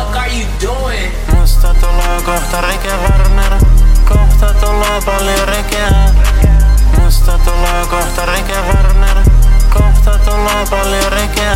fuck 0.00 0.16
are 0.16 0.28
you 0.32 0.46
doing? 0.60 1.12
Musta 1.34 1.74
tulee 1.74 2.20
kohta 2.24 2.60
Rike 2.60 2.92
Warner, 3.02 3.52
kohta 4.08 4.54
tulee 4.54 5.00
paljon 5.06 5.48
rekeä. 5.48 5.90
Musta 6.98 7.38
tulee 7.38 7.86
kohta 7.90 8.26
Rike 8.26 8.60
Warner, 8.68 9.16
kohta 9.74 10.18
tulee 10.24 10.64
paljon 10.70 11.12
rekeä. 11.12 11.54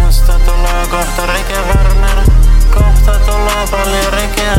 Musta 0.00 0.32
tulee 0.32 0.86
kohta 0.90 1.26
Rike 1.26 1.58
Warner, 1.68 2.18
kohta 2.74 3.12
tulee 3.26 3.66
paljon 3.70 4.12
rekeä. 4.12 4.56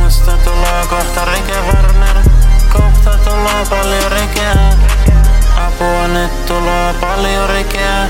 Musta 0.00 0.32
tulee 0.44 0.86
kohta 0.90 1.24
Rike 1.24 1.60
Warner, 1.60 2.16
kohta 2.72 3.10
tulee 3.24 3.64
paljon 3.70 4.12
rekeä. 4.12 4.54
Apua 5.66 6.08
nyt 6.08 6.46
tulee 6.46 6.94
paljon 7.00 7.48
rekeä. 7.48 8.06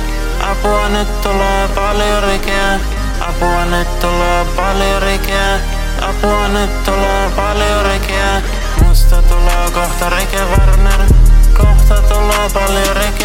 Apua 0.50 0.88
nyt 0.88 1.22
tulee 1.22 1.68
paljon 1.74 2.22
rekeä. 2.22 2.99
Apua 3.20 3.64
nyt 3.64 4.00
tulee 4.00 4.44
paljon 4.56 5.02
rekeä. 5.02 5.60
Apua 6.02 6.48
nyt 6.48 6.84
tulee 6.84 7.30
paljon 7.36 7.84
rekeä. 7.84 8.42
Musta 8.84 9.22
tulee 9.22 9.70
kohta 9.74 10.10
Rike 10.10 10.44
Warner. 10.44 11.00
Kohta 11.56 12.02
tulee 12.02 12.50
paljon 12.54 12.96
rekeä. 12.96 13.19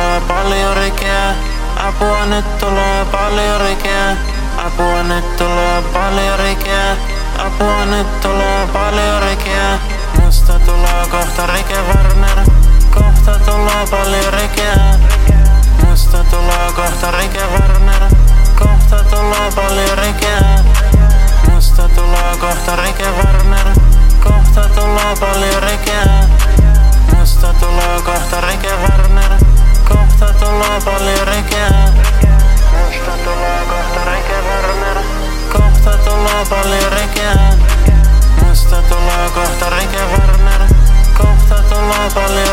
Tulee 0.00 0.20
paljon 0.28 0.76
rekeä. 0.76 1.34
Apua 1.76 2.26
nyt 2.26 2.58
tulee 2.58 3.04
paljon 3.04 3.60
rekeä. 3.60 4.16
Apua 4.56 5.02
nyt 5.02 5.36
tulee 5.36 5.82
paljon 5.92 6.38
rekeä. 6.38 6.96
Apua 7.38 7.84
nyt 7.84 8.20
tulee 8.20 8.66
paljon 8.72 9.22
rekeä. 9.22 9.78
tulee 30.60 30.80
paljon 30.84 31.26
rekeä. 31.26 31.70
Musta 32.72 33.10
tulee 33.24 33.60
kohta 33.68 34.04
rekevarner 34.04 34.98
Kohta 35.52 35.90
tulee 35.90 36.44
paljon 36.50 36.92
rekeä. 36.92 37.34
Musta 38.46 38.76
tulee 38.82 39.30
kohta 39.34 39.70
rekevarner 39.70 40.60
Kohta 41.18 41.62
tulee 41.62 42.10
paljon 42.14 42.49